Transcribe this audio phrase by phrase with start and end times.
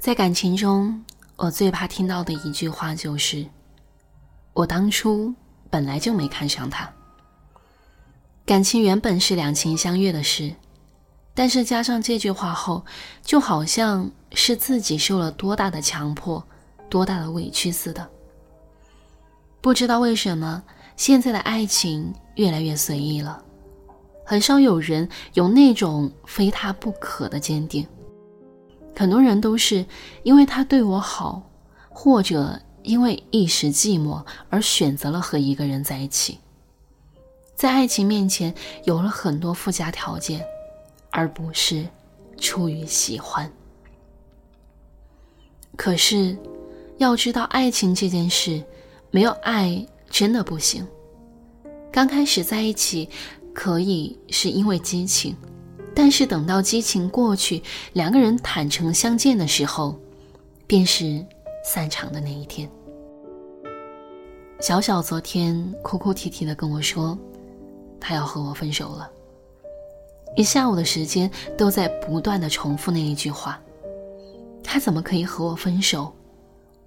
[0.00, 1.04] 在感情中，
[1.36, 3.44] 我最怕听到的一句话就是
[4.54, 5.34] ：“我当初
[5.70, 6.88] 本来就没看上他。”
[8.46, 10.54] 感情原本是两情相悦的事，
[11.34, 12.84] 但是加上这句话后，
[13.22, 16.42] 就好像是自己受了多大的强迫、
[16.88, 18.08] 多大的委屈似的。
[19.60, 20.62] 不知道为什么，
[20.96, 23.42] 现在的爱情越来越随意了，
[24.24, 27.86] 很少有人有那种非他不可的坚定。
[28.98, 29.86] 很多人都是
[30.24, 31.48] 因为他对我好，
[31.88, 36.40] 或者因为一时寂寞而选择了和一个人在一起。
[37.54, 40.44] 在爱情面前有了很多附加条件，
[41.12, 41.86] 而不是
[42.38, 43.48] 出于喜欢。
[45.76, 46.36] 可是，
[46.96, 48.60] 要知道爱情这件事，
[49.12, 50.84] 没有爱真的不行。
[51.92, 53.08] 刚开始在一起，
[53.54, 55.36] 可以是因为激情。
[55.98, 57.60] 但是等到激情过去，
[57.92, 59.98] 两个人坦诚相见的时候，
[60.64, 61.26] 便是
[61.64, 62.70] 散场的那一天。
[64.60, 67.18] 小小昨天哭哭啼啼的跟我说，
[67.98, 69.10] 他要和我分手了。
[70.36, 73.60] 一下午的时间都在不断的重复那一句话。
[74.62, 76.14] 他怎么可以和我分手？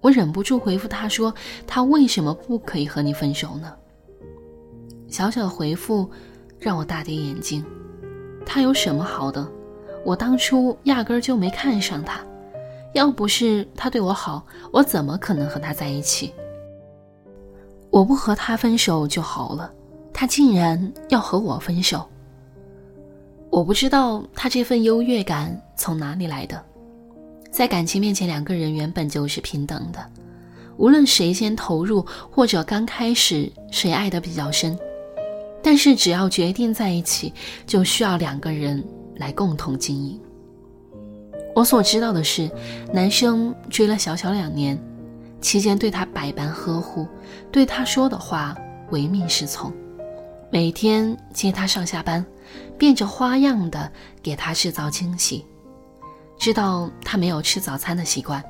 [0.00, 1.34] 我忍不住回复他说
[1.66, 3.74] ：“他为什么不可以和你分手呢？”
[5.10, 6.08] 小小的回复
[6.60, 7.64] 让我大跌眼镜。
[8.52, 9.46] 他有什么好的？
[10.04, 12.20] 我当初压根儿就没看上他，
[12.94, 16.34] 要不是他对我好，我怎么可能和他在一起？
[17.90, 19.72] 我不和他分手就好了，
[20.12, 22.04] 他竟然要和我分手。
[23.50, 26.60] 我不知道他这份优越感从哪里来的。
[27.52, 30.04] 在感情面前，两个人原本就是平等的，
[30.76, 34.76] 无论谁先投入，或者刚开始谁爱的比较深。
[35.62, 37.32] 但是，只要决定在一起，
[37.66, 38.82] 就需要两个人
[39.16, 40.20] 来共同经营。
[41.54, 42.50] 我所知道的是，
[42.92, 44.80] 男生追了小小两年，
[45.40, 47.06] 期间对她百般呵护，
[47.52, 48.56] 对她说的话
[48.90, 49.72] 唯命是从，
[50.50, 52.24] 每天接她上下班，
[52.78, 53.90] 变着花样的
[54.22, 55.44] 给她制造惊喜。
[56.38, 58.42] 知道她没有吃早餐的习惯，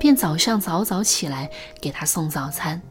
[0.00, 1.48] 便早上早早起来
[1.80, 2.82] 给她送早餐。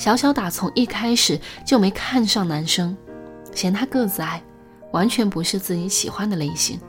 [0.00, 2.96] 小小打从一开始就没看上男生，
[3.54, 4.42] 嫌他个子矮，
[4.92, 6.80] 完全不是自己喜欢的类型。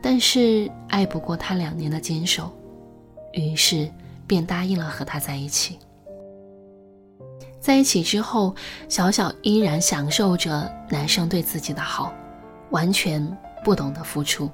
[0.00, 2.56] 但是爱不过他两年的坚守，
[3.32, 3.90] 于是
[4.24, 5.80] 便答应了和他在一起。
[7.58, 8.54] 在一起之后，
[8.88, 12.14] 小小依然享受着男生对自己的好，
[12.70, 14.48] 完全不懂得付出，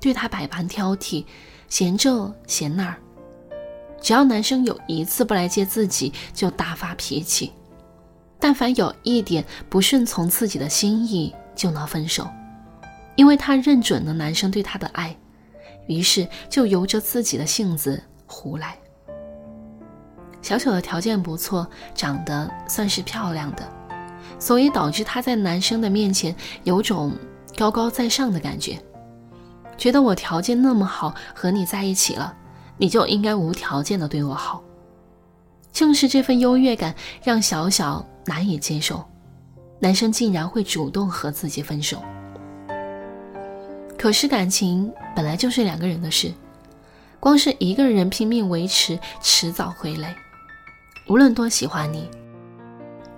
[0.00, 1.24] 对他百般挑剔，
[1.68, 2.96] 嫌这嫌那儿。
[4.04, 7.50] 只要男生有一次不来接自己，就大发脾气；
[8.38, 12.28] 但凡有一点不顺从自己的心意，就闹分手。
[13.16, 15.16] 因为他认准了男生对他的爱，
[15.86, 18.76] 于是就由着自己的性子胡来。
[20.42, 23.66] 小小的条件不错，长得算是漂亮的，
[24.38, 27.10] 所以导致他在男生的面前有种
[27.56, 28.78] 高高在上的感觉，
[29.78, 32.36] 觉得我条件那么好，和你在一起了。
[32.76, 34.62] 你就应该无条件的对我好。
[35.72, 39.04] 正是这份优越感让小小难以接受，
[39.80, 42.02] 男生竟然会主动和自己分手。
[43.98, 46.32] 可是感情本来就是两个人的事，
[47.18, 50.06] 光是一个人拼命维持，迟早会累。
[51.08, 52.08] 无论多喜欢你，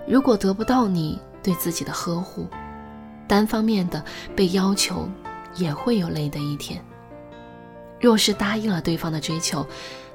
[0.06, 2.46] 如果得不到你对自己的呵护，
[3.28, 4.02] 单方面的
[4.34, 5.08] 被要求，
[5.56, 6.82] 也会有累的一天。
[8.00, 9.66] 若是答应了对方的追求，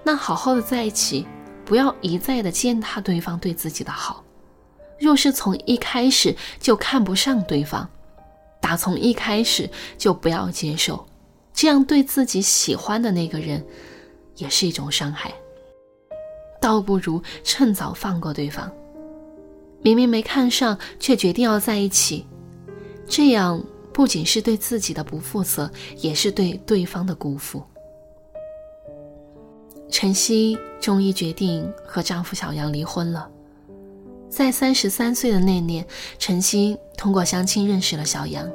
[0.03, 1.27] 那好好的在一起，
[1.65, 4.23] 不要一再的践踏对方对自己的好。
[4.99, 7.89] 若是从一开始就看不上对方，
[8.59, 11.05] 打从一开始就不要接受，
[11.53, 13.65] 这样对自己喜欢的那个人，
[14.37, 15.33] 也是一种伤害。
[16.61, 18.71] 倒不如趁早放过对方。
[19.81, 22.27] 明明没看上，却决定要在一起，
[23.07, 27.63] 这样不仅是对自己的不负责，也是对对方的辜负。
[29.91, 33.29] 晨曦终于决定和丈夫小杨离婚了。
[34.29, 35.85] 在三十三岁的那年，
[36.17, 38.49] 晨曦通过相亲认识了小杨。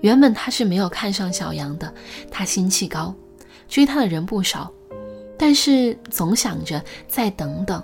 [0.00, 1.92] 原本她是没有看上小杨的，
[2.30, 3.14] 她心气高，
[3.68, 4.72] 追她的人不少，
[5.36, 7.82] 但是总想着再等等，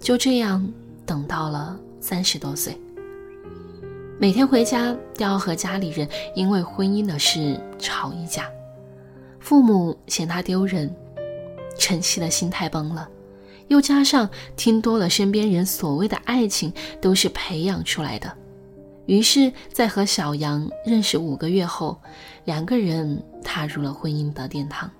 [0.00, 0.68] 就这样
[1.06, 2.76] 等到了三十多岁。
[4.18, 8.50] 每天回家都要和家里人因为婚姻的事吵一架，
[9.38, 10.92] 父母嫌她丢人。
[11.78, 13.08] 晨曦的心态崩了，
[13.68, 18.32] 又加上听多了身边人所谓的爱情都是培养出来的，
[19.06, 22.00] 于是，在和小杨认识五个月后，
[22.44, 24.90] 两个人踏入了婚姻的殿堂。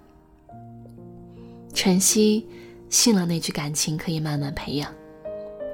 [1.72, 2.46] 晨曦
[2.88, 4.92] 信了那句感情可以慢慢培养，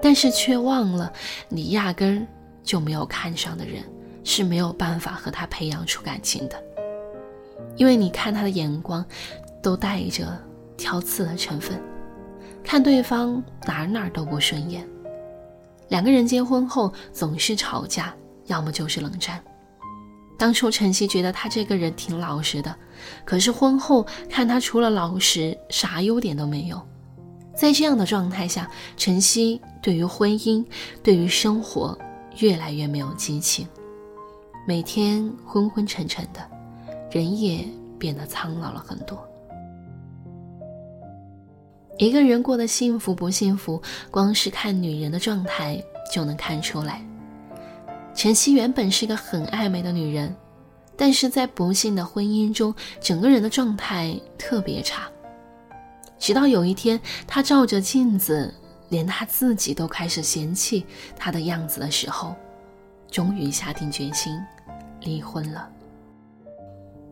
[0.00, 1.12] 但是却忘了，
[1.48, 2.26] 你压根儿
[2.62, 3.82] 就没有看上的人
[4.24, 6.62] 是没有办法和他培养出感情的，
[7.76, 9.04] 因为你看他的眼光，
[9.62, 10.38] 都带着
[10.80, 11.80] 挑刺的成分，
[12.64, 14.84] 看对方哪哪都不顺眼。
[15.88, 18.14] 两个人结婚后总是吵架。
[18.46, 19.40] 要么就是冷战。
[20.36, 22.74] 当初晨曦觉得他这个人挺老实的，
[23.24, 26.80] 可是婚后看他除了老实，啥优点都没有。
[27.54, 30.66] 在这样的状态下，晨曦对于婚姻、
[31.00, 31.96] 对于生活
[32.38, 33.68] 越来越没有激情，
[34.66, 36.40] 每天昏昏沉沉的，
[37.12, 37.64] 人也
[38.00, 39.16] 变得苍老了很多。
[42.00, 43.80] 一个人过得幸福不幸福，
[44.10, 45.78] 光是看女人的状态
[46.10, 47.04] 就能看出来。
[48.14, 50.34] 晨曦原本是个很爱美的女人，
[50.96, 55.10] 但是在不幸的婚姻中，整个人的状态特别差。
[56.18, 58.54] 直到有一天，她照着镜子，
[58.88, 60.86] 连她自己都开始嫌弃
[61.18, 62.34] 她的样子的时候，
[63.10, 64.32] 终于下定决心
[65.02, 65.68] 离婚了。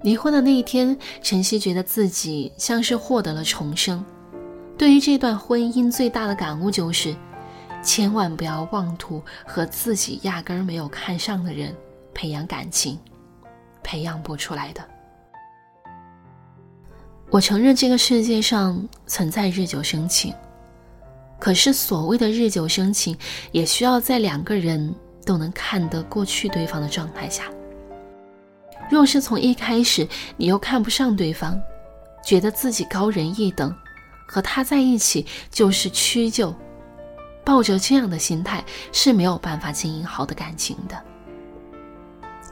[0.00, 4.02] 离婚的那一天，晨曦觉得自己像是获得了重生。
[4.78, 7.14] 对于这段婚姻，最大的感悟就是。
[7.80, 11.74] 千万不要妄图和自己压根儿没有看上的人
[12.12, 12.98] 培养感情，
[13.84, 14.84] 培养不出来的。
[17.30, 20.34] 我承认这个世界上存在日久生情，
[21.38, 23.16] 可是所谓的日久生情，
[23.52, 24.92] 也需要在两个人
[25.24, 27.44] 都能看得过去对方的状态下。
[28.90, 31.58] 若是从一开始你又看不上对方，
[32.24, 33.74] 觉得自己高人一等，
[34.28, 36.54] 和他在一起就是屈就。
[37.44, 41.02] 抱着这样的心态是没有办法经营好的感情的。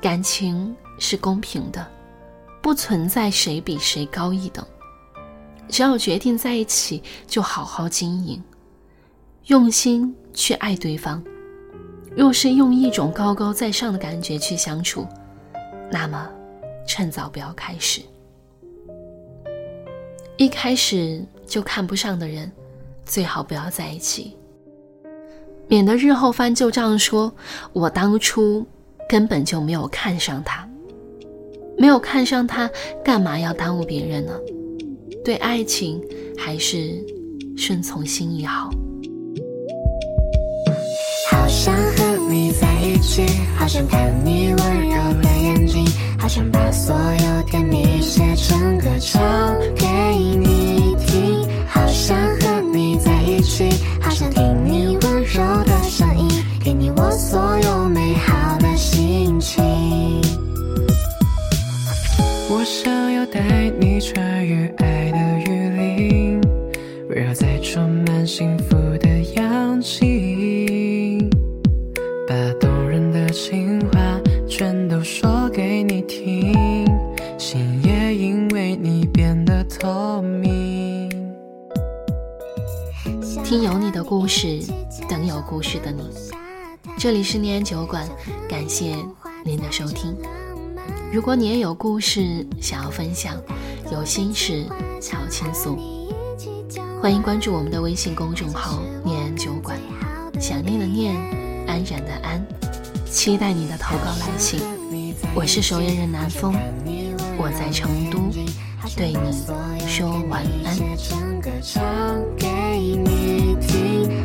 [0.01, 1.87] 感情是公平的，
[2.63, 4.65] 不存在谁比谁高一等。
[5.69, 8.43] 只要决定在一起，就好好经营，
[9.49, 11.23] 用心去爱对方。
[12.17, 15.07] 若是用一种高高在上的感觉去相处，
[15.93, 16.27] 那么
[16.87, 18.01] 趁早不要开始。
[20.39, 22.51] 一开始就看不上的人，
[23.05, 24.37] 最好不要在一起。
[25.69, 27.33] 免得日后翻旧账，说
[27.73, 28.65] 我当初
[29.09, 30.69] 根本就没有看上他，
[31.77, 32.71] 没有看上他，
[33.05, 34.33] 干嘛要耽误别人呢？
[35.25, 36.01] 对爱情
[36.39, 37.05] 还是
[37.57, 38.71] 顺从心意好。
[41.31, 43.27] 好想和你在一起，
[43.59, 45.85] 好想看你温柔的眼睛，
[46.17, 49.57] 好想把所有甜蜜写成歌唱
[68.27, 71.31] 幸福的氧气，
[72.27, 76.53] 把动人的情话全都说给你听，
[77.39, 81.09] 心也因为你变得透明。
[83.45, 84.61] 听有你的故事。
[85.09, 86.03] 等有故事的你，
[86.99, 88.09] 这里是念安酒馆，
[88.49, 88.97] 感谢
[89.45, 90.17] 您的收听。
[91.13, 93.41] 如果你也有故事想要分享，
[93.93, 94.65] 有心事
[95.01, 95.79] 想要倾诉，
[97.01, 99.79] 欢迎关注我们的微信公众号“念安酒馆”，
[100.41, 101.15] 想念的念，
[101.67, 102.45] 安然的安，
[103.05, 104.61] 期待你的投稿来信。
[105.35, 106.55] 我是守夜人南风，
[107.37, 108.19] 我在成都，
[108.97, 110.75] 对你说晚安。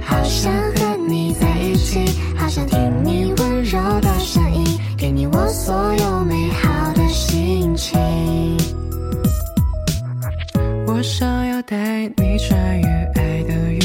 [0.02, 2.06] 好想和你在一起，
[2.38, 3.34] 好想听你
[11.02, 13.81] 我想要带你穿越爱的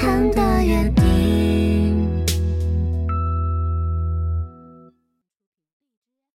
[0.00, 0.29] 看。